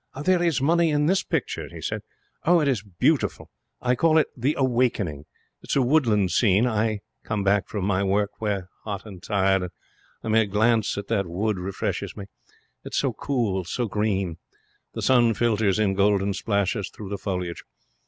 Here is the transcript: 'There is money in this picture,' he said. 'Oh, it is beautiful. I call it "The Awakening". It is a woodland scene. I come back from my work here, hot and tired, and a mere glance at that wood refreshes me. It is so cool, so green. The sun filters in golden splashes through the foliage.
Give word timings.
'There 0.23 0.41
is 0.41 0.59
money 0.63 0.89
in 0.89 1.05
this 1.05 1.21
picture,' 1.21 1.69
he 1.69 1.79
said. 1.79 2.01
'Oh, 2.43 2.59
it 2.59 2.67
is 2.67 2.81
beautiful. 2.81 3.51
I 3.81 3.93
call 3.93 4.17
it 4.17 4.25
"The 4.35 4.55
Awakening". 4.57 5.25
It 5.61 5.69
is 5.69 5.75
a 5.75 5.83
woodland 5.83 6.31
scene. 6.31 6.65
I 6.65 7.01
come 7.23 7.43
back 7.43 7.67
from 7.67 7.85
my 7.85 8.03
work 8.03 8.31
here, 8.39 8.67
hot 8.83 9.05
and 9.05 9.21
tired, 9.21 9.61
and 9.61 9.71
a 10.23 10.29
mere 10.31 10.47
glance 10.47 10.97
at 10.97 11.05
that 11.09 11.27
wood 11.27 11.59
refreshes 11.59 12.17
me. 12.17 12.23
It 12.83 12.93
is 12.93 12.97
so 12.97 13.13
cool, 13.13 13.63
so 13.63 13.85
green. 13.85 14.37
The 14.95 15.03
sun 15.03 15.35
filters 15.35 15.77
in 15.77 15.93
golden 15.93 16.33
splashes 16.33 16.89
through 16.89 17.09
the 17.09 17.19
foliage. 17.19 17.63